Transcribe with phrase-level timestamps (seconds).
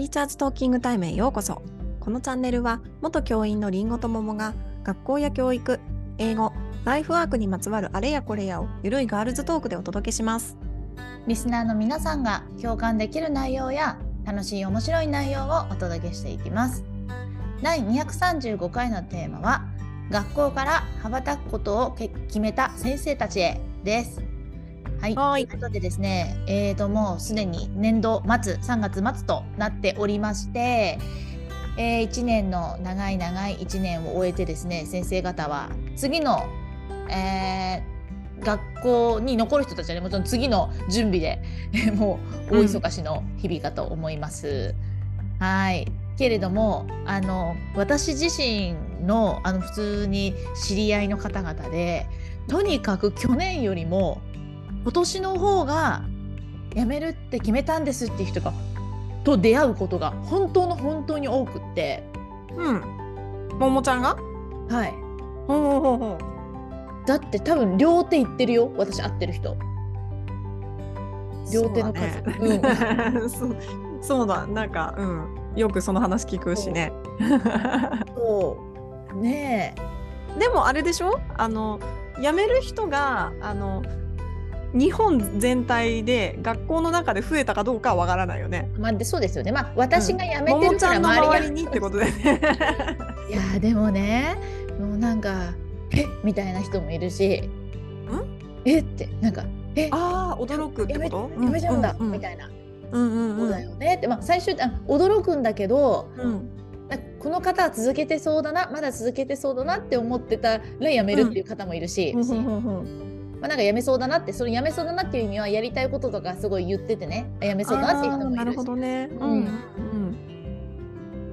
[0.00, 1.60] ティーチャーズトーキングタイムへようこそ。
[2.00, 5.78] このチャンネルは元教員のりんごと桃が学校や教育
[6.16, 6.54] 英語
[6.86, 10.56] ライフワークにまつわるあれやこれやをゆるいガールズトークでお届けします。
[11.26, 16.82] リスナーの皆さんが共感できる内容や楽しい面白い内容をお届けしていきます。
[17.60, 19.66] 第235回のテーマは
[20.10, 24.29] 学校から羽ばたくことを決めた先生たちへです。
[25.00, 25.14] はい。
[25.14, 25.46] はい。
[25.46, 30.98] ということでですねえーともうすでに年度末3月末となっておりまして
[31.76, 36.44] えー、1年の長い長い1年を終えてですね先生方は次の、
[37.08, 41.40] えー、学校に残る人たちはねもちろん次の準備で
[41.96, 42.18] も
[42.50, 44.74] う大忙しの日々かと思います。
[45.38, 45.90] うん、はい。
[46.18, 48.74] けれどもあの私自身
[49.06, 52.06] のあの普通に知り合いの方々で
[52.46, 54.20] とにかく去年よりも
[54.82, 56.02] 今年の方が
[56.74, 58.52] 辞めるって決めたんですっていう人が
[59.24, 62.02] と出会うことが本当の本当に多くって。
[62.56, 62.80] うん。
[63.58, 64.16] ももちゃんが？
[64.70, 64.92] はい。
[65.46, 69.56] ほうほうほうだって多分両手いってるよ私会ってる人。
[71.52, 72.22] 両手の数。
[72.22, 72.62] そう,、ね。
[73.20, 73.56] うん、 そう。
[74.00, 74.46] そうだ。
[74.46, 75.40] なんかうん。
[75.56, 76.92] よくその話聞くしね。
[78.16, 78.56] そ
[79.12, 79.16] う。
[79.16, 79.74] ね
[80.38, 81.20] でもあれでしょ？
[81.36, 81.80] あの
[82.22, 83.82] 辞める人があの
[84.72, 88.70] 日本全体で学校の中で増えたかどうかはわからないよね。
[88.78, 89.52] まあ、でそうですよね。
[89.52, 92.40] まあ私が辞めてるから周りにってことでね。
[93.28, 94.36] いやでもね
[94.78, 95.54] もうなんか
[95.92, 97.50] えみたいな人もいるし、ん？
[98.64, 98.84] えっ？
[98.84, 101.30] てなんかえああ驚くってこと？
[101.42, 102.48] やめちゃうんだ、みたいな。
[102.92, 103.94] うんうんうん、そうだよね。
[103.96, 106.48] って、まあ、最終あ驚くんだけど、うん。
[107.20, 113.09] この方は続けてそうだなまだ続けてそうだなって思ってたらやめるっていう方もいるし、うん
[113.40, 117.30] まあ、なんかやめそうだなってそのやめそうだなっていう意味はやりたいこととかすごい言っててね。
[117.40, 119.48] やめそうだなっていう人もいるなるほどね、うん。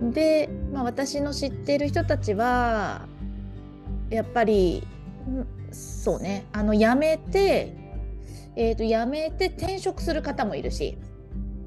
[0.01, 3.07] うん、で、まあ、私の知ってる人たちは
[4.09, 4.88] やっぱり
[5.72, 6.46] そうね。
[6.53, 7.75] あの辞めて、
[8.56, 10.97] えーと、と辞めて転職する方もいるし。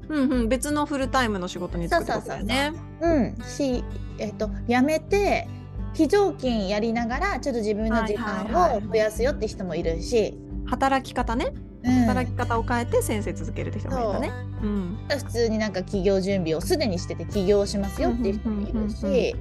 [0.09, 2.73] うんうん、別のフルタイムの仕事に就くってことだよね。
[2.99, 3.81] うん、し、
[4.17, 5.47] えっ、ー、と辞めて
[5.93, 11.53] 非常勤やりながらちょっと自分の時間を増やすよって人もいるし、働き方ね、
[11.83, 14.31] うん、働き方を変えて先生続けるって人もいるんだね、
[14.63, 14.65] う。
[14.67, 19.35] ん、普通になんか起業準備をすでにしてて起業しますよっていう人もいるし、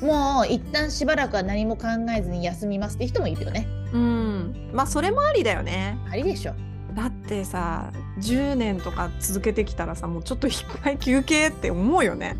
[0.00, 1.86] もう一旦しばらくは何も考
[2.16, 3.68] えずに休みますって人もいるよね。
[3.92, 4.70] うん。
[4.72, 5.98] まあそれもありだよね。
[6.10, 6.54] ありでしょ。
[6.94, 12.36] だってさ10年とか続けてきたらさもうちょっと一回休憩って思うよね。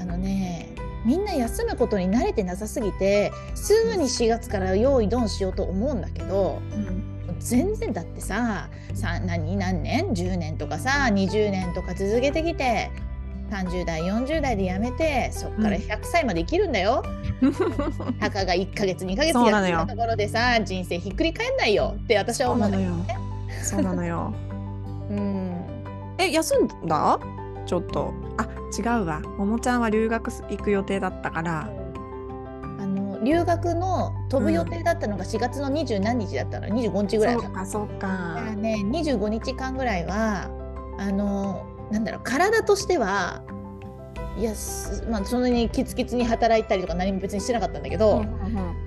[0.00, 0.71] あのね
[1.04, 12.90] みんな休むことに慣れてなさすぎてすぐに4月から用意ドンしようと思うんだけど、うん、全然だってささ何何年？10年とかさ20年とか続けてきて
[13.50, 17.04] 30代40代で辞めてそっから100歳まで生きるんだよ。
[18.20, 23.18] たかが1ヶ月2ヶ月やってたところでさ人生ひっくり返んないよって私は思うんだよね。
[23.62, 24.32] そうなのよ。
[25.10, 25.52] うん。
[26.18, 27.18] え、休んだ？
[27.66, 28.12] ちょっと。
[28.36, 29.20] あ、違うわ。
[29.20, 31.70] ももちゃんは留学行く予定だったから。
[32.78, 38.34] あの留学の飛ぶ予定だったのが4月の二十何日だったの、うん、25日ぐらいだそうかそうか。
[38.34, 40.50] だからね25日間ぐらいは
[40.98, 43.42] あのなんだろう体としては
[44.36, 44.52] いや
[45.10, 48.81] まあそんなにキツキツに働いたりとか何も別にしてなかったんだけど、うんうんうんあ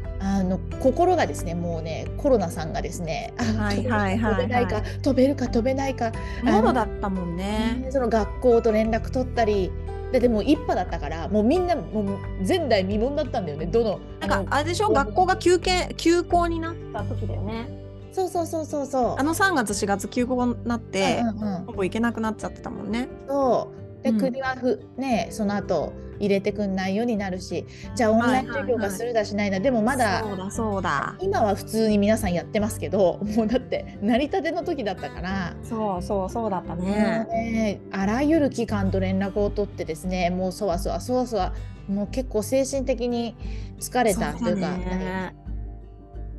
[0.50, 6.12] の心がですねもうねコロナさんがですねあ、はいはいはい、飛べないか飛べるか飛べないか
[6.44, 7.88] もろだったもんね。
[7.90, 9.72] その学校と連絡取ったり
[10.12, 14.90] ででも一派だったからもうみんなもう前代未聞だったんだよねどのなんかあれでしょ？
[14.90, 17.68] 学校が休憩休校になった時だよね。
[18.12, 19.16] そうそうそうそうそう。
[19.20, 23.10] あの3月4月休校になって、うんうんうん、ほぼ行けなくなっちゃってたもんね。
[23.28, 24.04] そう。
[24.04, 27.66] で、国はふねその後入れてくんないようになるし
[27.96, 35.56] じゃあオンライン授業がするだしないな、でもまだそうだ今は普通に皆さんやってますけど もうだって成り立ての時だったから。
[35.64, 37.26] そうそうそうだったね。
[37.32, 41.54] ねあらゆる機関と連絡を取ってですねもうそわそわそわそわ
[41.88, 43.36] もう結構精神的に
[43.80, 44.78] 疲れたというか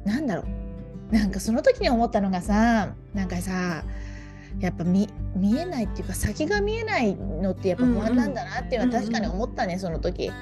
[0.04, 0.66] なんだろう。
[1.10, 3.84] なんかその時に思ったのがさなんかさ
[4.60, 10.32] やっぱ見見えないっていうか先が見えないのってやっぱ不安なんだなっていうのは確かに思ったね、うんうん、その時。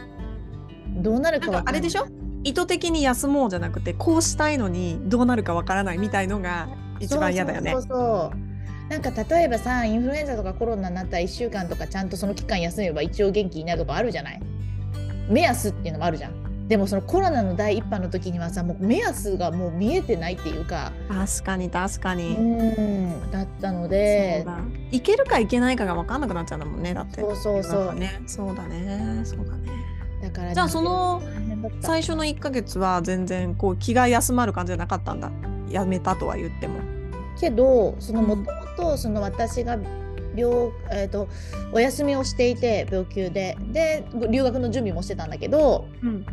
[0.97, 2.07] どうなるかあれでしょ？
[2.45, 6.69] 意図的に休もうじゃなくてこうしたいのにどうなるかわからないみたいのが
[7.01, 7.73] 一番嫌だよね。
[7.73, 14.41] そうそうそうなんか例えばさインフルエンザとかコロナになったら1週間とかちゃんとその期間休めば一応元気になるとかあるじゃない？
[15.29, 16.44] 目安っていうのもあるじゃん。
[16.69, 22.35] でもそのコロナの第一波の時にはさもう目安がもう見えてないっていうか確かに確かうに。
[22.35, 24.59] んだったのそうでだ
[24.91, 27.21] いけるかいけないかが分かんなくなっちゃうんだもんねだって。
[27.21, 29.71] そうそうそうね、そうだねそうだね。
[30.23, 31.23] だからじゃあその
[31.81, 35.31] 最初の1ヶ月は全然こう気が休まる感じじゃなかったんだ。
[35.69, 36.81] やめたとは言っても。
[37.39, 38.47] けどそのうんもとも
[38.77, 39.77] とその私が
[40.35, 41.29] 病、えー、と
[41.73, 46.25] お休みをしていて病休でで留学の準備もしてたんだけど、うん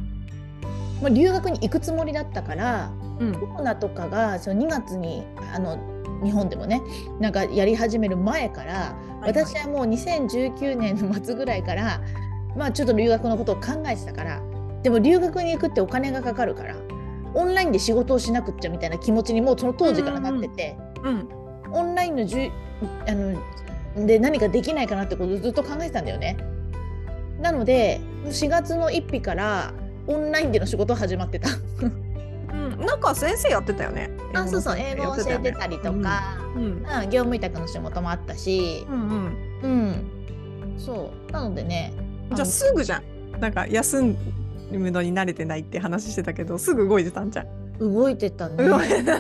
[1.02, 5.78] まあ、留学に行くつもりだったからうんコロナとかがその2月にあの
[6.24, 6.82] 日本でもね
[7.20, 12.02] なんかやり始める前から、はい私はもう2019年の末ぐらいから
[12.58, 14.42] まあちょっと留学のことを考えてたから
[14.82, 16.76] でも留学に行くってお金がかかるから
[17.36, 20.78] オンラインで仕事をしなくっちゃみたいな気持ちにもうその当時からなってて。
[21.04, 21.42] うん
[21.74, 22.52] オンラインのじゅ
[23.08, 26.38] あので何かできないかなってことをずっと考えてたんだよね。
[27.40, 29.74] なので4月の1日から
[30.14, 31.50] オンラインでの仕事始まってた。
[31.82, 34.10] うん、なんか先生やってたよね。
[34.34, 39.10] あそうそう英語教えてたりとか、うんうん業務委託の仕事もあったしう、ん
[39.62, 40.12] うん。
[40.74, 41.94] うん、そうなのでね
[42.34, 43.40] じゃあすぐじゃん。
[43.40, 44.02] なんか休
[44.72, 47.48] むのに慣れてないって話してたけど、すぐ動いてたんじゃん。
[47.80, 48.68] 動いてたね。
[48.68, 49.20] 動いてた。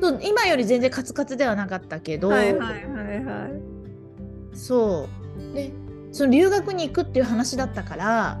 [0.00, 4.56] そう今より全然カツカツではなかったけど、はいはいはいはい。
[4.56, 5.08] そ
[5.50, 5.72] うで
[6.12, 8.40] その留学に行くっていう話だったから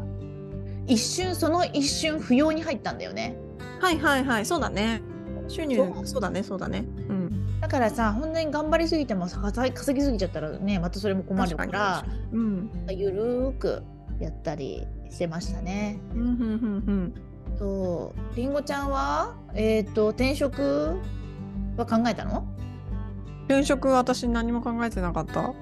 [0.90, 3.36] 一瞬その一瞬不要に入ったんだよね。
[3.80, 4.46] はいはいはい。
[4.46, 5.00] そうだね。
[5.46, 6.84] 収入そうそうだねそうだね。
[7.08, 7.60] うん。
[7.60, 12.70] だからさ本当に頑張りすぎてもさ稼稼ぎすぎちゃったらねまたそれも困るから確かにうん。
[12.90, 13.82] ゆるーく
[14.18, 16.00] やったりしてましたね。
[16.12, 16.32] うんうんう
[16.92, 17.14] ん
[17.56, 20.98] そうりんごちゃんはえっ、と転職
[21.76, 22.46] は考えたの？
[23.38, 23.44] うん。
[23.44, 25.52] 転職私何も考えてなかった。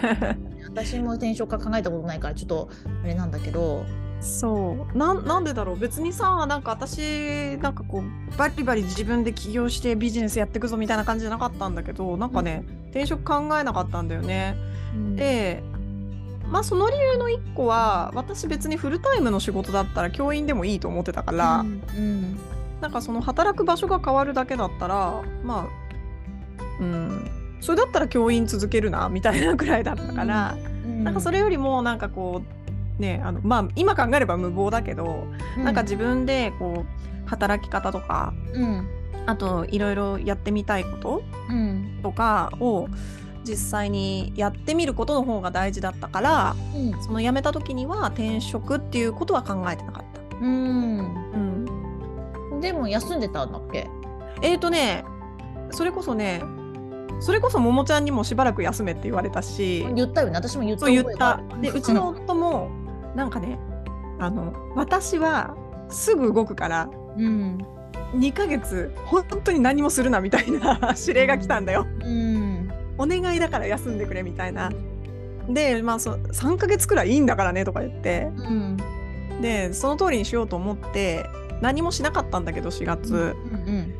[0.68, 2.68] 私も転職は考えたことないからちょっと
[3.02, 3.84] あれなんだけど
[4.20, 4.98] そう。
[4.98, 5.78] なんなんでだろう？
[5.78, 14.56] 別にさなんか私なんかこうバリバリ自分で起業してビジネスやっていくぞみたいな感じじゃなかったんだけどなんかね、転職考えなかったんだよね。
[15.14, 15.62] で
[16.48, 22.38] まあその理由の一個は私別にフルタイムの仕事だったら教員でもいいと思ってたから、うんうん。
[22.80, 25.68] なんかその働く場所が変わるだけだったらまあ
[26.80, 31.04] うんそれだったら教員続けるなみたいなくらいだったから、うん。
[31.04, 32.55] なんかそれよりもなんかこう
[32.98, 35.26] ねあのまあ今考えれば無謀だけど、
[35.56, 38.88] なんか自分でこう働き方とかうん。
[39.28, 41.98] あといろいろやってみたいことうん。
[42.02, 42.88] とかを
[43.42, 47.02] 実際にやってみることの方が大事だったからうん。
[47.02, 50.36] その辞めた時には転職っていうことは考えてなかった。
[50.38, 51.64] うん。
[52.52, 53.88] うん、でも休んでたんだっけ？
[54.42, 55.04] えーとね
[55.72, 56.42] それこそね
[57.18, 59.84] それこそももちゃんにもしばらく休めって言われたし。
[59.94, 60.34] 言ったよね。
[60.34, 60.78] 私も言っ
[61.18, 61.40] た。
[61.60, 62.70] でうちの夫も
[63.16, 63.58] なんかね
[64.18, 65.56] あの私は
[65.88, 67.58] すぐ動くからうん。
[68.14, 71.86] 2ヶ月本当に何もするなみたいな 指令が来たんだよ。
[72.04, 72.70] うん。
[72.98, 74.70] お願いだから休んでくれみたいな。
[75.48, 78.30] でまあそ3ヶ月くらいいいんだからねとか言って。
[78.36, 78.76] うん。
[79.40, 81.26] でその通りにしようと思って
[81.60, 83.94] 何もしなかったんだけど4月、うん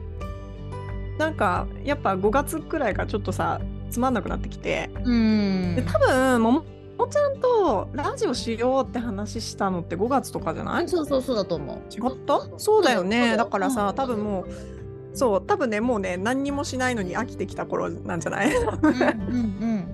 [1.19, 3.59] なんかやっぱ5月くらいからちょっとさ
[3.91, 4.91] つまんなくなってきて。
[5.05, 5.75] うん。
[5.75, 6.65] で多分も
[7.09, 10.89] ちゃんとラジオしようって話したのって5月とかじゃない？
[10.89, 11.77] そうそうそうだと思う。
[11.93, 12.41] 違った？
[12.59, 13.37] そうだよね。
[13.37, 13.95] だからさうん。
[13.95, 18.55] 多分もうそう多分ねもうね何にもしないのに飽きてきた頃なんじゃない？
[18.55, 19.87] うんうん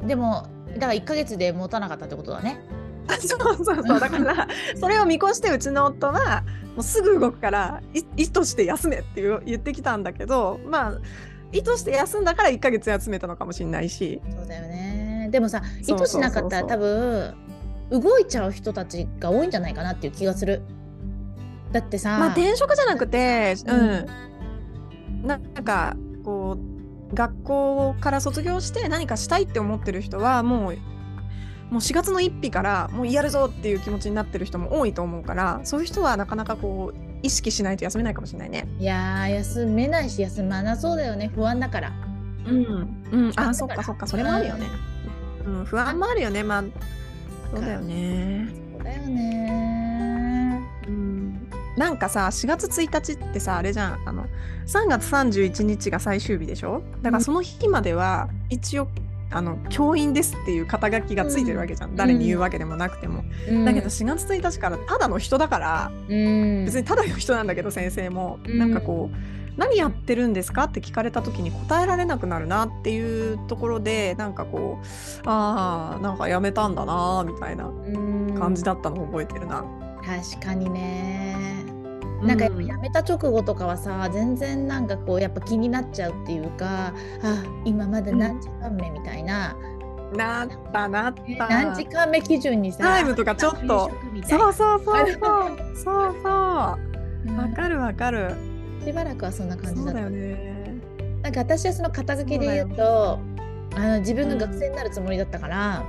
[0.00, 0.06] うん。
[0.06, 2.62] でもだから1ヶ月で持たなかったってことだね。
[3.20, 4.00] そうそうそう。
[4.00, 6.44] だからそれを見越してうちの夫は
[6.74, 10.98] もうすぐ動くからい意図して休めって言う言ってきたんだけどまあ
[11.52, 14.22] 意図して休んだから1ヶ月休めたのかもしれないし。
[14.36, 14.91] そうだよね。
[15.32, 17.34] でもさ意図しなかったら多分
[17.90, 20.62] 動いちゃう人たちが多いんじゃないかなっていう気がする。
[21.72, 26.58] だってさ、まあ転職じゃなくてううんんなんかこ
[27.10, 30.76] う学校から卒業して何かしたいって思ってる人はもう
[31.70, 38.68] もう4月の1日からもうやるぞっていう気持ちになってる人も多いと思うからそういう人はなかなかこう意識しないと休めないかもしれないね。
[38.78, 41.92] いやー休めないし休まなそうだよね不安だから。
[42.46, 44.66] うん、うん、あそっかそっかそれもあるよね。
[44.66, 44.91] うん、
[45.64, 46.42] 不安もあるよね。
[46.42, 46.64] まあ
[47.50, 48.48] そうだよね。
[48.72, 50.62] そうだよね。
[50.88, 54.00] うん、なんかさ4月1日ってさあれじゃん。
[54.06, 54.26] あの
[54.66, 56.82] 3月31日が最終日でしょ？
[57.02, 58.88] だからその日までは一応
[59.34, 63.64] あの教員ですっていう肩書きがついてるわけじゃん、誰に言うわけでもなくても、うん。
[63.64, 68.58] だけど4月1日からただの人だから、うん、別にただの人なんだけど先生も、うん。
[68.58, 69.16] なんかこう
[69.56, 70.64] 何やってるんですか？
[70.64, 74.86] って聞かれた時に答えられなくなるなっていうところでなんかこう
[75.28, 78.34] ああなんかやめたんだなみたいなうん。
[78.38, 79.64] 感じだったのを覚えてるな。
[80.04, 81.36] 確かにね。
[82.22, 86.92] なんかやめた直後とかはさ全然なんかこうやっぱ気になっちゃうっていうか
[87.22, 89.56] あ今まだ何時間目みたいな、
[90.16, 91.48] なったなっえた。
[91.48, 93.90] 何時間目基準にさタイムとかちょっと。
[94.28, 95.16] そうそうそうそう
[95.74, 96.78] そうそう。
[97.28, 97.36] うん。
[97.36, 98.34] わかるわかる
[98.84, 99.84] しばらくはそんな感じだった。
[99.84, 100.80] そうだよね。
[101.22, 103.20] なんか私はその片付けで言うと
[103.76, 105.84] あの自分が学生になるつもりだったから、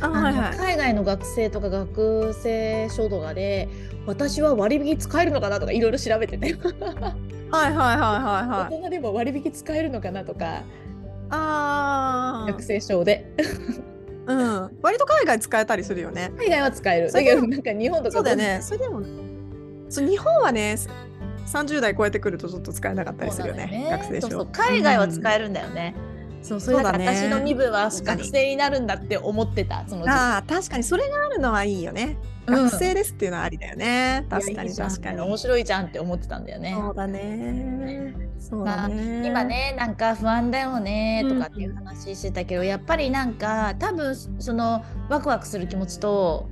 [0.00, 0.56] あはいはい。
[0.56, 3.68] 海外の学生とか学生書とかで
[4.06, 6.56] 私は割引使えるのかなとかいろいろ調べてね
[7.50, 8.74] はいはいはいはいはい。
[8.74, 10.62] 大人でも割引使えるのかなとか
[11.30, 13.26] あ学生証で。
[14.26, 14.78] あうん。
[14.82, 16.30] 割と海外使えたりするよね。
[16.38, 17.10] 海外は使える。
[17.10, 18.58] だけどなんか日本とかそうだよね。
[18.62, 19.02] それでも
[19.88, 20.76] そう日本はね
[21.52, 23.88] 30代超えてくるとちょっと使えなかったりするよね。
[23.90, 24.20] 学生証。
[24.20, 24.48] そうそう。
[24.52, 25.94] 海外は使えるんだよね、
[26.42, 27.28] そうそれだからそうだね。
[27.28, 32.16] 私の身分は学生になるんだって思ってたその時ああ確かにそれがあるのはいいよね。
[32.24, 34.26] うん学生ですっていうのはありだよね。
[34.28, 36.74] 確かに確かに面白いじゃんって思ってたんだよね。
[36.76, 38.14] そうだね。
[38.40, 39.22] そうだね。
[39.24, 39.74] 今ね。
[39.78, 41.24] なんか不安だよね。
[41.28, 46.48] とかっていう話してたけど、やっぱりなんか多分そのワクワクする気持ちと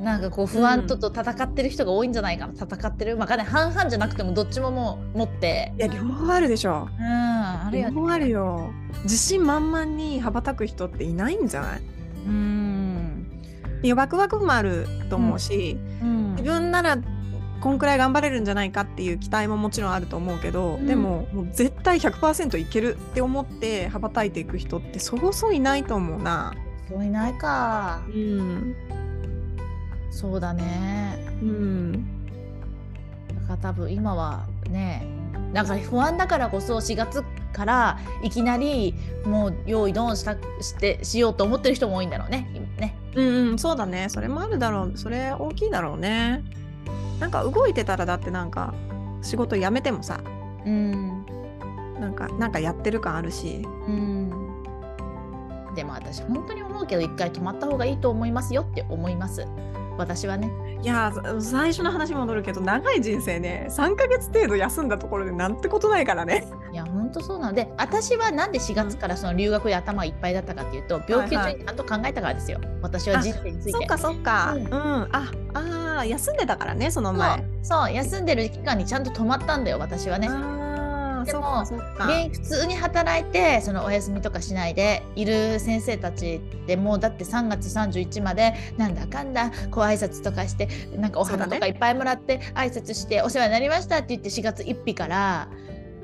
[0.00, 3.16] なんかこう不安とと戦ってる人が多いんじゃないかな、戦ってる。
[3.16, 6.88] まあかね半々じゃなくてもどっちももう持っていや両方あるでしょ。
[6.98, 7.94] うんあるよね。
[7.94, 8.70] 両方あるよ。
[9.04, 11.82] 自信満々に羽ばたく人っていないんじゃない？
[12.26, 13.26] うん。
[13.82, 16.30] いやワクワクもあると思うし、うん。
[16.32, 16.98] 自分なら
[17.60, 20.86] こんくらい頑張れるんじゃないかっていう期待ももちろんあると思うけど、うん。
[20.86, 26.54] でももう絶対100%いけるって思って羽ばたいていく人ってそうそういないと思うな。
[26.88, 28.02] そういないか。
[28.08, 28.74] うん、
[30.14, 31.92] そうだねうん、
[33.28, 35.04] だから多分今はね
[35.52, 38.94] なんか不安だからこそ4月からいきなり
[39.24, 44.08] もう用意ドンしたしてしようと思ってる人も多いんだろうね今ねうん、うん、そうだね。
[44.08, 44.92] それもあるだろう。
[44.96, 46.42] それ大きいだろうね。
[47.20, 48.74] なんか動いてたらだってなんか
[49.22, 50.20] 仕事辞めてもさ、
[50.66, 51.24] うん
[52.00, 53.62] なんかなんかやってる感あるし。
[53.86, 54.40] うん
[55.74, 59.44] でも私本当に思うけど一回止まった方がいいと思いますよって思います
[59.96, 60.50] 私はね。
[60.82, 66.46] いやー最初の話戻るけど長い人生ね3ヶ月程度休んだところでなんてことないからね。
[66.72, 67.52] いや本当そうなの。
[67.54, 73.72] で私はなんで4月からその留学で頭いっぱいだったかっていうと病気中にちゃんと考えたからですよ、私は人生について。
[73.72, 74.52] そっかそっか。
[74.54, 74.66] ううん。
[74.66, 74.72] ん。
[74.72, 75.08] あ
[75.54, 77.42] あー休んでたからねその前。
[77.62, 77.92] そう。
[77.92, 80.28] 休んでる期間にちゃんと止まったんだよ私はね
[81.24, 95.48] でも普通に働いてそのお休みとかしないでいる先生たちでもうだって3月31までなんだかんだこう挨拶とかしてなんかお花とかいっぱいもらって挨拶してお世話になりましたって言って4月1日から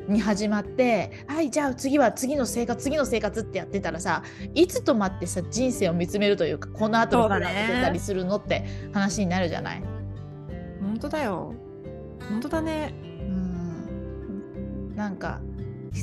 [0.09, 4.23] に始まってはいじゃあ次は次の生活次の生活ってやってたらさ
[4.55, 9.83] いつ止まってさ人生を見つめるというかこの後のプランそうだね立てたりするのって話になるじゃない？
[10.83, 11.55] 本当だよ。
[12.29, 12.93] 本当だね。
[15.01, 15.41] うんなんか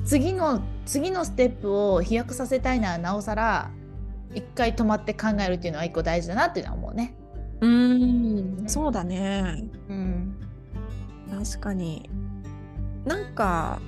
[0.06, 3.70] 次の次のステップを飛躍させたいならなおさら
[4.34, 7.16] 一回止まって考えるっていうのは一個大事だなっていうのは思うね。
[7.62, 9.64] うーんそうだね。
[9.90, 10.36] うん、
[11.30, 12.10] 確かに。
[13.06, 13.80] なんか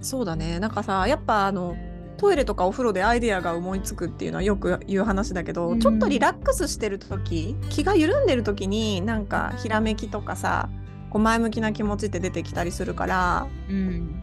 [0.00, 0.58] そうだね。
[0.58, 1.76] なんかさやっぱあの
[2.18, 10.68] トイレとかお風呂でアイデアが思いつくっていうのはよく言う話だけど、うんちょっとリラックスしてる時気が緩んでる時になんかひらめきとかさ
[11.08, 14.19] こう前向きな気持ちって出てきたりするからうん、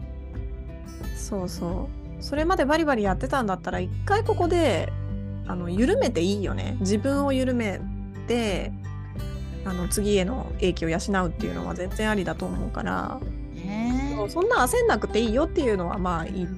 [1.18, 1.88] そうそ
[2.20, 2.22] う。
[2.22, 4.92] それまでバリバリやってたんだったら一回ここで
[5.46, 6.76] あの緩めていいよね。
[6.80, 7.80] 自分を緩め
[8.26, 8.72] て
[9.64, 13.20] あの次への英気を養うっていうのは全然ありだと思うから、
[13.54, 14.16] ね。
[14.28, 16.48] そんな焦んなくていいよっていうのはまあ言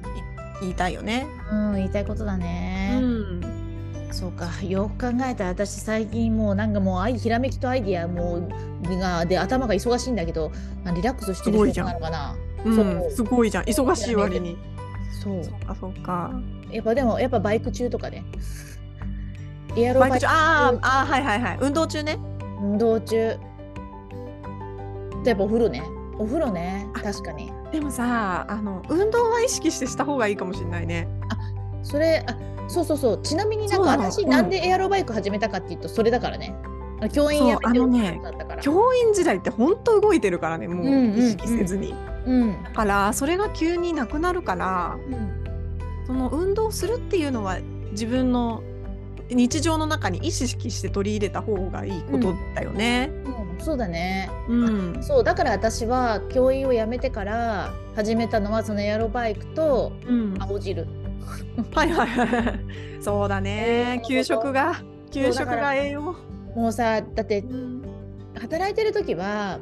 [0.71, 1.27] いたいよね。
[1.51, 2.99] うん、言いたいことだうね。
[2.99, 3.41] ん、
[4.13, 4.49] そうか。
[4.63, 8.49] よく考えたら私最近もうなんかもうひらめきとアイディアもう
[8.99, 10.51] がで頭が忙しいんだけど
[10.85, 12.35] あリラックスしてる人なのかな。
[12.65, 12.71] う、
[13.09, 13.11] ん。
[13.11, 13.65] すごいじゃん。
[13.65, 14.57] 忙しい割に。
[15.23, 15.45] そう。
[15.45, 16.31] そうかそうか。
[16.71, 18.25] やっぱでもやっぱバイク中とかね。
[19.77, 21.59] エアロバイク中あーあーはいはいはい。
[21.61, 22.19] 運動中ね。
[22.63, 23.37] 運動中。
[25.25, 25.83] やっぱお風呂ね。
[26.19, 26.87] お風呂ね。
[26.95, 27.53] 確かに。
[27.73, 31.09] でもさあの運動は意識してした方がいいかもしれないね。
[31.83, 32.37] それあ
[32.69, 33.23] そうそうそう。
[33.23, 36.55] ちなみになんか私なんでエアロバイク始めたかっていうとそれだからね。
[37.13, 38.63] 教員辞めてったから。
[38.63, 41.19] 教員時代って本当動いてるからねもうんうんううん。
[41.19, 41.95] 意識せずに。
[42.27, 47.59] うん、だからそれが急になくなるからうん、その運動するっていうのは
[47.93, 48.63] 自分の
[49.31, 53.11] 日常の中に意識して取り入れた方がいいことだよね。
[53.25, 55.03] うんそうだねうん。
[55.03, 60.87] そうだから私は教員を辞めてから始めたのはそのエアロバイクとうん、青汁
[61.75, 62.61] はいはいはい。
[63.01, 64.03] そうだね。
[64.07, 66.17] 給食が給食が栄養。
[66.55, 67.83] もうさだってうん
[68.41, 69.59] 働いてる時はあ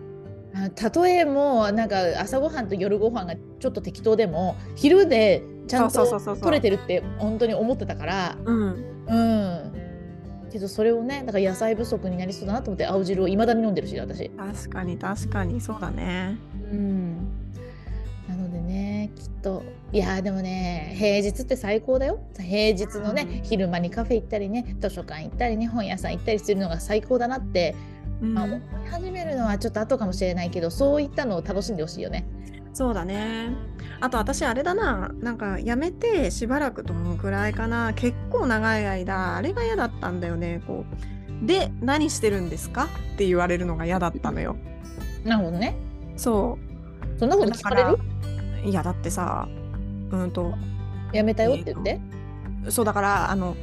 [0.75, 9.07] たとえもうなんか朝ごはんと夜ご飯がちょっと適当でも昼でちゃんと取れてるって本当に思ってたからうん。
[9.07, 9.73] うん。
[10.51, 14.31] けどそれをねだから野菜不足になりそうだなと思って青汁をいまだに飲んでるし私。
[14.31, 15.61] 確かに確かに。
[15.61, 16.39] そうだね。
[16.73, 17.17] うん。
[18.27, 19.63] なのでねきっと
[19.93, 22.21] いやーでもね平日って最高だよ。
[22.39, 23.43] 平日のね、うん。
[23.43, 28.61] 昼間にカフェ行ったりね図書館行ったりね本屋さん行ったりするのが最高だなって、うんまあ思い
[28.91, 32.27] 始めるのはちょっと後かもしれないけどそういったのを楽しんでほしいよね。
[32.73, 33.51] そうだね。
[34.01, 40.63] あと私あれだな、なんか辞めてしばらくどのくらいかな、結構長い間、あれが嫌だったんだよね。
[40.67, 40.85] こ
[41.43, 42.89] うで、何してるんですか？
[43.15, 44.57] って言われるのが嫌だったのよ。
[45.25, 45.77] なるほどね。
[46.17, 46.59] そ
[47.19, 47.41] そんなう。
[47.41, 47.99] こと聞かれる？
[48.65, 49.49] いや、だってさ、
[50.11, 50.55] うんと、
[51.13, 52.01] やめたよって言って。
[52.71, 53.57] そうだから、あの、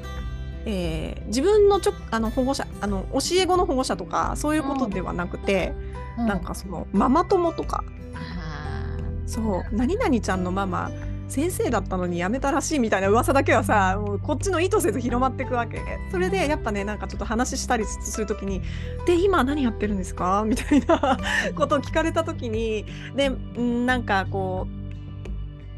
[0.66, 5.74] えー自分のちょあの保護者あの教え子の保護者とかそういうことではなくて、
[6.18, 6.28] うん。
[6.28, 7.84] なんかそのママ友とか。
[8.14, 9.76] あそう。
[9.76, 10.92] 何々ちゃんのママ
[11.28, 15.82] 先生だったのに辞めたらしいみたいな噂だけはさもうこっちの意図せず広まっていくわけ。
[16.12, 18.62] それでやっぱねなんかちょっと話したりする時に
[19.08, 21.18] 「で今何やってるんですか?」みたいな
[21.58, 24.85] ことを聞かれた時にでんなんかこう、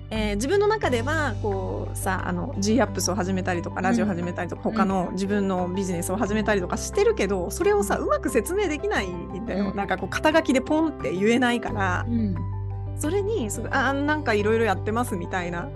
[0.09, 12.05] えー自分の中ではこうさあの G アップスを始めたりとかラジオ始めたりとか、他の自分のビジネスを始めたりとかしてるけどそれをさうまく説明できないんだよ、うんなんかこう肩書きでポンって言えないから。
[12.07, 12.57] ーうん
[12.99, 15.69] それにすぐあーなんかいろいろやってますみたいな。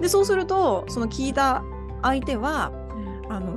[0.00, 1.62] でそうするとその聞いた
[2.02, 2.72] 相手は
[3.28, 3.54] あの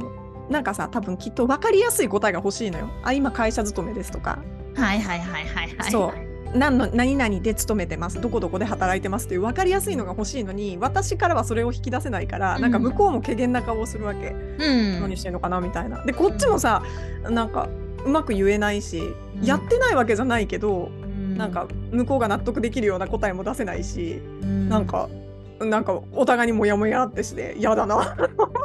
[0.51, 2.91] なんかさ多分きっと分かりやすい答えが欲しいのよ。
[3.03, 4.37] あ今会社勤めですとか、
[4.75, 5.91] はいはいはいはいはい。
[5.91, 15.01] そう何の何々で勤めてますどこどこで働いてますっていう分かりやすいのが欲しいのに私からはそれを引き出せないから、うんなんか向こうも怪げな顔をするわけ、うん。
[15.01, 16.03] 何してんのかなみたいな。
[16.05, 16.83] でこっちもさ
[17.23, 17.69] なんか
[18.05, 24.21] うまく言えないし、うんやってないわけじゃないけど、うんなんか向こうが納得できるような答えも出せないし。
[24.41, 25.09] うんなんか、
[25.59, 28.15] なんかお互いにモヤモヤってして嫌だな。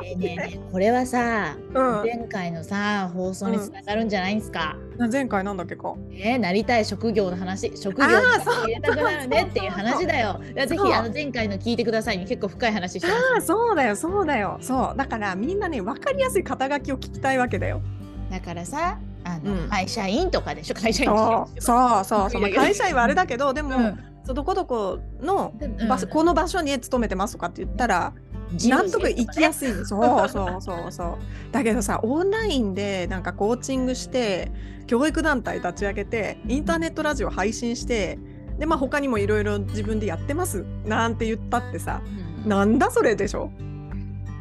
[0.02, 4.76] ねえねえねえこれはさ、うん前回のさ放送につながるんじゃないんですか、
[5.10, 5.94] 前回なんだっけか？
[6.10, 10.40] ねえなりたい職業の話職業に入れたくなるねっていう話だよ。
[10.66, 14.58] ぜひあの前回の聞いてくださいに結構深い話してまああ、そうだよ、そうだよ。
[14.60, 14.96] そう。
[14.96, 17.80] だからみんなね、分かりやすい肩書きを聞きたいわけだよ。
[18.28, 18.32] す。
[18.32, 20.74] だからさあの、うん会社員とかでしょ？
[20.74, 25.88] 会社員そうそうそう会社員はあれだけど、でも、うんそうどこどこのうん。
[25.88, 28.12] 場所、この場所に勤めてますとかって言ったら、
[28.52, 29.84] 納得いきやすすい。
[29.86, 31.16] そうそうそうそう。
[31.52, 34.50] だけどさ、 オンラインでなんかコーチングして、
[34.86, 38.18] 教育団体立ち上げて、インターネットラジオ配信して、
[38.58, 42.02] で、まあ他にもいろいろ自分でやってますなんて言ったってさ、
[42.46, 43.50] なんだそれでしょ？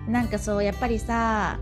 [0.07, 1.59] なんかそうやっぱりさ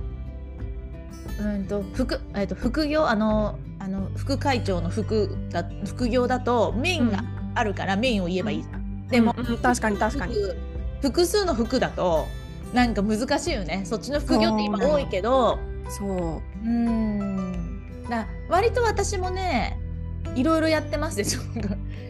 [1.40, 3.08] うんと副,、えっと副業？
[3.08, 7.24] あのあの副会長の副だ副業だとメインが
[7.56, 9.08] あるからメインを言えばいいじゃん。
[9.08, 10.34] でも、うんうん確かに確かに。
[10.34, 10.58] 複
[11.02, 12.28] 複数の服だと
[12.74, 13.84] なんか難しいよね。
[13.86, 15.58] そっちの副業って今多いけど。
[15.90, 16.08] そう。
[16.08, 16.42] う。
[16.66, 18.06] ーん。
[18.10, 19.80] だ割と私もね
[20.36, 21.42] いろいろやってますでしょ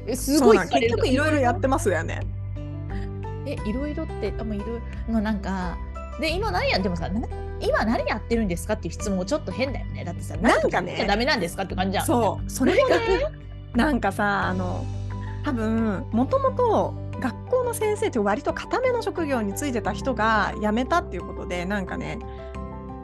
[0.08, 2.22] えすごい結局いろいろやってますよね。
[3.46, 4.70] えいろいろってあもういろい
[5.08, 5.14] ろ。
[5.14, 5.78] のなんか
[6.20, 7.22] で今何やでもさな
[7.62, 10.04] 今何やってるんですかっていう質問もちょっと変だよね。
[10.04, 11.06] だってさなんかね。
[11.08, 12.06] ダメなんですかって感じじゃん。
[12.06, 12.50] そう。
[12.50, 12.96] それもね、
[13.76, 14.86] なんかさ、あの、
[15.44, 22.20] 多分、もともと学校の先生って割と固めの職業についてた人が辞めたっていうことで、なんかね、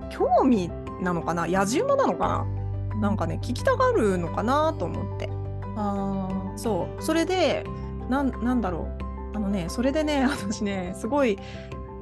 [0.09, 0.69] 興味
[1.01, 1.47] なのかな？
[1.47, 2.45] 野じ馬なのか
[2.93, 2.99] な？
[3.01, 5.29] なんかね、聞きたがるのかなと思って。
[5.75, 7.03] あーそう。
[7.03, 7.65] それで、
[8.09, 8.87] なんなんだろ
[9.33, 9.35] う。
[9.35, 11.37] あのね、それでね、 私ね、すごい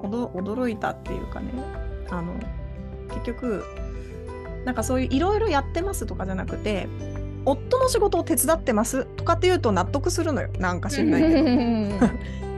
[0.04, 1.52] 驚いたっていうかね、
[2.12, 2.34] あの、
[3.10, 3.64] 結局、
[4.66, 6.88] なんかそういういろいろやってますとかじゃなくて、
[7.46, 10.50] 夫の仕事を手伝ってますとかって言うと納得するのよ。
[10.60, 11.44] なんか知んないけど。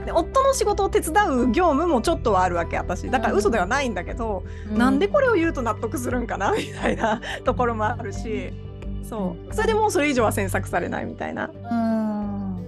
[0.06, 3.10] で夫の仕事を手伝う業務もちょっとはあるわけ、私。
[3.10, 6.52] だから嘘ではないんだけど、なんでこれを言うと納得するんかな？
[6.52, 8.52] みたいなところもあるし、
[9.02, 9.54] そう。
[9.54, 11.50] それでもうそれ以上は詮索されないみたいな。
[11.70, 12.66] うん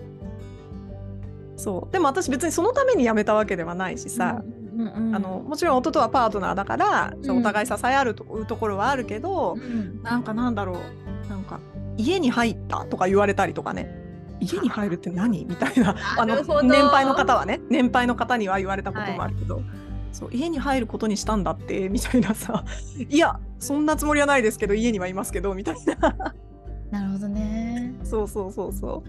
[1.56, 10.76] そうでも私別にそのために辞めたわけではないしさ、うんうんうんあのもちろん夫とはパートナーだから、そううんお互い支え合うとところはあるけど、うんなんかなんだろう
[11.98, 13.94] 家に入ったとか言われたりとかね。
[14.40, 15.44] 家に入るって何？
[15.44, 15.96] みたいな。
[16.16, 17.60] あの年配の方はね。
[17.68, 19.62] 年配の方には言われたこともあるけど、
[20.12, 22.64] そう家に入ることにしたんだってみたいなさ。
[22.96, 26.34] いやそんなつもりはないですけど家にはいますけどみたいな。
[26.90, 27.94] なるほどね。
[28.04, 29.02] そうそうそうそ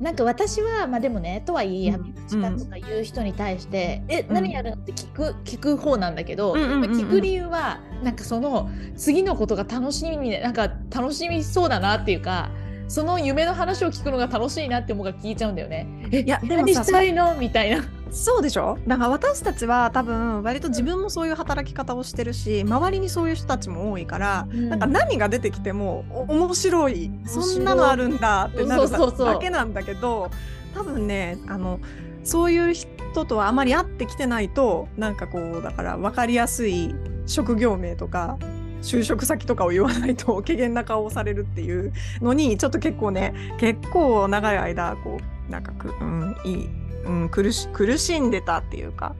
[0.00, 1.92] なんか私はまあでもねとはいえうん。
[1.92, 4.34] やめましたとか言う人に対して、えうん。
[4.34, 12.50] 何やるのって聞く聞く方なんだけど、うんうん聞く理由はなんかその次のことが楽しみになんか楽しみそうだなっていうか
[12.88, 15.86] その夢の話を聞くのが楽しいなって思うから聞いちゃうんだよね。
[16.10, 17.36] えいやでも何さしたいの？
[17.36, 17.84] みたいな。
[18.10, 18.78] そうでしょ？
[18.86, 24.70] だから私たちは多分割と自分もそういう働き方をしてるし周りにそういう人たちも多いから、うん。
[24.70, 30.30] なんか何が出てきてもお面白いそんなのあるんだってなるだけなんだけど
[30.74, 31.80] 多分ねあの
[32.24, 36.94] そういう人とはあまり会ってきてないとなんかこうだから分かりやすい
[37.26, 38.38] 職業名とか
[38.82, 46.68] 就職先とかを言わないと 怪げな顔をされるっていうのにちょっと結構ね結構長い間こうなんかく、うんいい
[47.04, 49.14] うん、苦し苦しんでたっていうか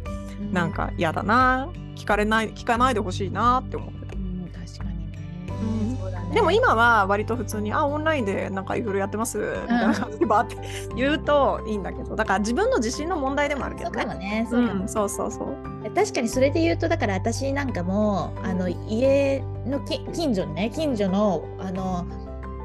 [0.53, 5.19] なんか嫌だな聞かれない聞かないでほしいなって思ってたうん、確かにね。
[6.27, 6.33] うん。
[6.33, 10.57] でも今は割と普通に「あオンラインでなんかいろいろやってます」みたいな感じでバーって
[10.95, 14.47] 言うといいんだけどだから自分の自信の問題でもあるけどね。
[14.49, 15.78] そうかもうん、そうそうそう。
[15.95, 22.07] 確かにそれで言うとだから私なんかもあの家のき近所にね近所のあの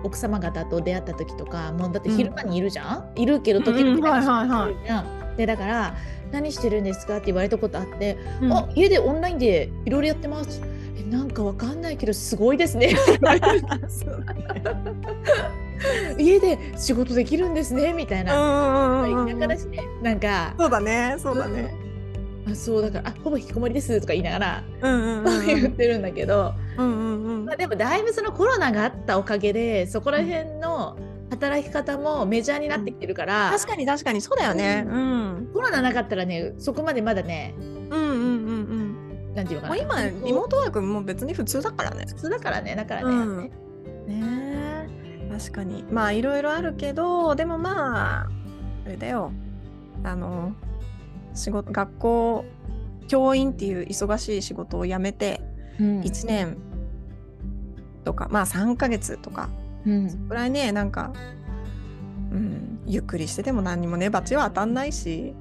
[0.04, 4.74] 奥様方と出会った時とかもうだって昼間にいるじゃん、いるけど時々うんうんはいはいはい。
[4.74, 5.96] いじゃんでだから
[6.32, 8.54] 「何してるんですか?」って言われたことあって「うん。
[8.54, 10.62] あ家でオンラインでいろいろやってます」
[11.00, 12.94] えなんかわかんないけどすごいですね。
[16.18, 19.40] 家で仕事できるんですねみたいな、うんうんうんうん。
[19.40, 19.80] 田舎だしね。
[20.02, 20.54] なんか。
[20.58, 21.83] そうだねそうだね。
[22.50, 25.46] あそうだからあほぼ引きこもりですとか言いながらうんうんうん。
[25.46, 27.46] 言ってるんだけど、うんうんうん。
[27.46, 30.98] まあ、でもだいぶそのコロナがあったおかげでそこら辺の
[31.30, 34.86] 働き方もメジャーになってきてるから、確かに確かにそうだよね。
[34.88, 35.50] うん。
[35.54, 38.18] コロナなかったらねそこまでまだねうんうんうん
[39.30, 39.36] うん。
[39.36, 42.06] なんていうのかもうな今リモートワークも別に普通だからね。
[42.08, 43.52] 普通だからねだからね、うん。
[44.08, 44.88] ね
[45.32, 45.84] 確かに。
[45.92, 48.30] まあいろいろあるけどでもまあ
[48.86, 49.32] あれだよ。
[50.04, 50.54] あの
[51.34, 52.46] 仕事学校
[53.08, 55.42] 教員っていう忙しい仕事を辞めて
[55.80, 56.02] うん。
[56.02, 56.58] 1年
[58.04, 59.50] とか、まあ3ヶ月とか
[59.86, 60.28] うん。
[60.28, 61.14] ぐらいねなんか、
[62.32, 65.34] うん、ゆっくりしてても何にもね罰は当たんないし。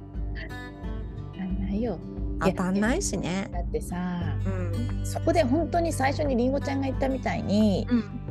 [1.37, 1.99] なんないよ。
[2.41, 3.49] 当たんないしね。
[3.51, 5.05] だってさうん。
[5.05, 8.22] そこで本当に最初にりんごちゃんが言ったみたいにうん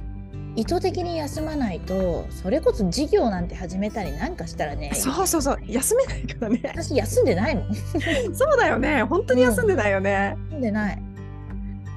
[0.55, 6.61] 意図的に休まないとそれこそ授業なんて始めたりなんかしたらねそうそうそう休めないからね。
[6.65, 7.75] 私休んでないもん。
[8.35, 9.03] そうだよね。
[9.05, 10.97] 本当に休んでないよね、休んでない、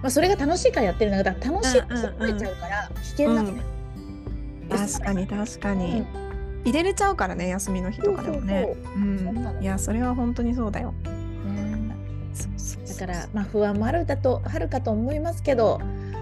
[0.02, 3.56] まあ、それが楽しいからやってるんだから楽しいってうんうんうん思えちゃうから危険なのよ、
[4.70, 6.06] 確かに確かうに、ん。
[6.64, 8.68] 入れれちゃうからね休みの日とかでもね。
[9.62, 10.94] いやそれは本当にそうだよ。
[12.88, 15.82] だから、まあ、不安もあるだとあるかと思いますけど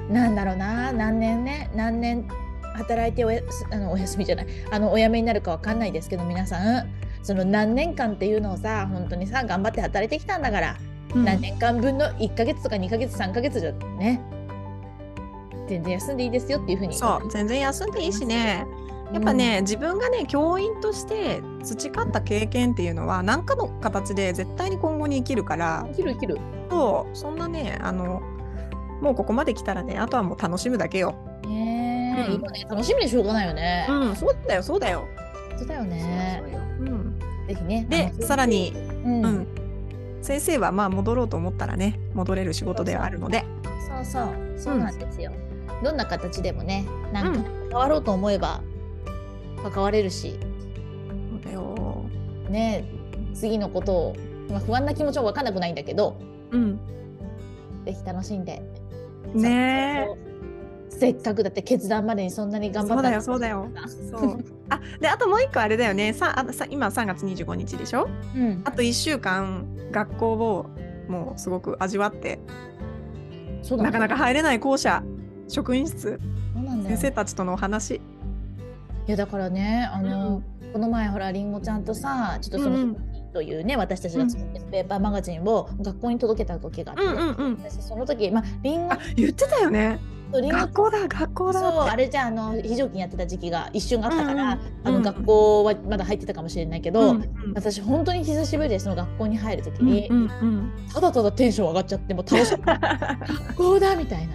[0.10, 2.28] なんだろうな何年ね何年
[2.76, 6.89] 働いておやすあのお休みじゃないあのお辞めになるかわかんないですけど皆さん
[7.22, 10.78] その何年間っていうのをさ本当にさ頑張って働いてきたんだから、
[11.16, 11.26] うん。
[11.26, 14.22] 何年間分の1ヶ月とか2ヶ月3ヶ月じゃね
[15.70, 18.66] 全然休んでいいですよっていうふうにそう全然休んでいいしね。
[19.13, 25.86] やっぱね、自分がね教員として培った経験っていうのは何かの形で絶対に今後に生きるから。
[25.92, 26.39] 生きる生きる。
[26.72, 28.24] そうそんなねあの
[29.04, 31.16] もうここまで来たらねあとはもう楽しむだけよ。
[31.46, 32.36] ねえ、うん。
[32.36, 35.06] 今ね楽しみでしょうがないよね、うんそうだよそうだよ、
[35.58, 36.42] そうだよね。
[36.42, 36.96] そうそうよう。
[36.96, 39.48] ん、ぜひねでさらに、うん、うん、
[40.22, 43.46] 先生はまあ戻ろうと思ったらね戻れる仕事ではあるので。
[43.88, 44.28] そうそう。
[44.58, 45.32] そうなんですよ、
[45.84, 48.62] どんな形でもねなんか関わろうと思えば
[49.70, 50.39] 関われるし。
[50.39, 52.06] そうだよ。
[52.50, 52.86] ね
[53.34, 54.16] 次のことを、
[54.50, 56.16] まあ、不安な気持ちも分かんなくないんだけど。
[56.52, 56.80] うん。
[57.84, 58.63] ぜひ楽しんで
[59.34, 60.08] ね
[60.90, 63.88] せっかくだって決断までにそんなに頑張ったそうだよそうだよ。
[64.12, 64.46] そう。
[64.70, 66.14] あであともう一個あれだよね。
[66.14, 68.08] さあさ今3月25日でしょ？
[68.36, 68.62] うん。
[68.64, 70.70] あと1週間学校を
[71.10, 72.40] もうすごく味わって。
[73.64, 75.04] そうだなかなか入れない校舎
[75.48, 76.20] 職員室
[76.54, 76.96] そうなんだよ。
[76.98, 77.96] 先生たちとのお話。
[77.96, 78.02] い
[79.08, 87.63] やだからねあの、この前ほらりんごちゃんとさちょっとその、うんうんというね私たちが作ってるペーパーマガジンを学校に届けた時があって、うんうんうん。
[87.63, 90.00] 私その時まありんごあ言ってたよね。
[90.32, 94.48] 学校だ学校だそうあれじゃあの非常勤やってた時期が一瞬あったから、うんうん。
[94.48, 97.54] あうんの学校はまだ入ってたかもしれないけど、うんうん。
[97.54, 100.72] 私本当に久しぶりでその学校に入る時うんに、うんうん。
[100.91, 103.17] ただただテンション上がっちゃってもう楽しかった。
[103.28, 104.34] 学校だみたいな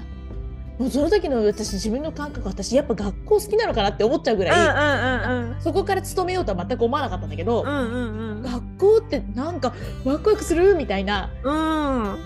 [0.79, 8.43] もうその時の私自分の感覚私やっぱ学校好きなのかなって思っちゃうぐらい、うんうんそこから勤めようとは全く思わなかったんだけど、うんうんうん。
[8.43, 12.19] 学校ってなんかワクワクするみたいなうん。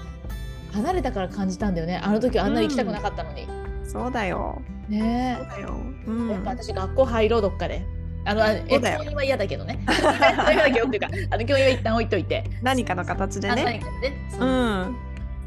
[0.73, 1.97] 離れたから感じたんだよね。
[1.97, 3.47] あの時はあんなに行きたくなかったのに。
[3.85, 4.61] そうだよ。
[4.89, 5.39] ね。
[5.39, 5.75] そうだよ。
[6.07, 6.31] うん。
[6.31, 7.83] やっぱ私学校入ろうどっかで。
[8.25, 9.85] あの、あえ教員は嫌だけどね。
[9.89, 12.45] 嫌だけどっていうか、あの教員は一旦置いといて。
[12.63, 14.13] 何かの形であ何ねかね。
[14.31, 14.49] そう。
[14.49, 14.97] うん。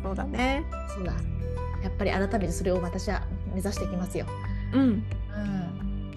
[0.03, 0.63] そうだね。
[0.95, 1.13] そうだ。
[1.85, 3.21] やっぱり改めてそれを私は
[3.53, 4.25] 目指していきますよ。
[4.73, 5.03] うんうん。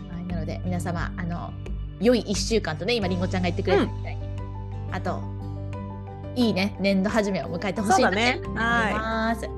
[0.08, 1.52] はい、なのでで皆様あの
[2.00, 4.22] 良い1週間とね今りんごちゃんが言ってくれたみたいに、
[4.90, 5.20] あと
[6.34, 9.48] いいね年度始めを迎えてほしいなとそうだね思いはいます。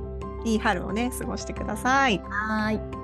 [0.44, 2.18] いい春をね過ごしてください。
[2.18, 3.00] はーい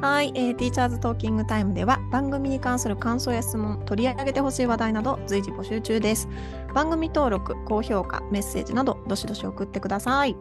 [0.00, 6.26] はい、えー、ティーチャーズトーキングタイムでは番組に関する感想や質問、取り上げてほしい話題など随時募集中です。
[6.72, 10.34] 番組登録、高評価、メッセージなどどしどし送ってください。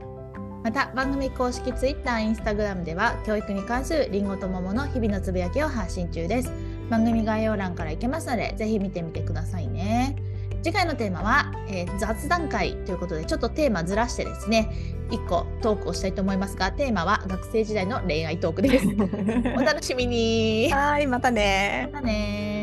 [0.63, 6.51] また番組公式 Twitter、Instagram では教育に関するりんごと桃の日々のつぶやきを発信中です。
[6.89, 10.15] 番組概要欄から行けますのでぜひ見てみてくださいね。
[10.61, 14.69] 次回のテーマは、えー雑談会ということでちょっとテーマずらしてですね
[15.09, 18.85] 1個トークをしたいと思いますがテーマは学生時代の恋愛トークです。
[19.57, 20.69] お楽しみに。
[20.71, 22.58] はい、またねまたね